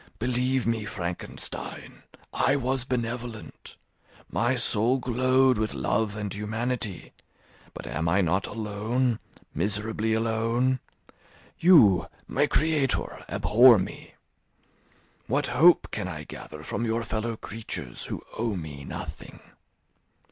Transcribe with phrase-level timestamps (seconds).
[0.17, 2.01] Believe me, Frankenstein,
[2.33, 3.75] I was benevolent;
[4.31, 7.13] my soul glowed with love and humanity;
[7.75, 9.19] but am I not alone,
[9.53, 10.79] miserably alone?
[11.59, 14.15] You, my creator, abhor me;
[15.27, 19.39] what hope can I gather from your fellow creatures, who owe me nothing?